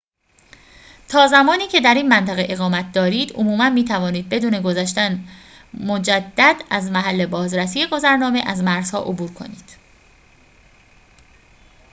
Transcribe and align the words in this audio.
تا 1.09 1.27
زمانی 1.27 1.67
که 1.67 1.81
در 1.81 1.93
این 1.93 2.07
منطقه 2.07 2.45
اقامت 2.49 2.91
دارید 2.91 3.31
عموماً 3.35 3.69
می‌توانید 3.69 4.29
بدون 4.29 4.61
گذشتن 4.61 5.27
مجدد 5.73 6.63
از 6.69 6.91
محل 6.91 7.25
بازرسی 7.25 7.87
گذرنامه 7.87 8.43
از 8.47 8.63
مرزها 8.63 8.99
عبور 8.99 9.33
کنید 9.33 9.77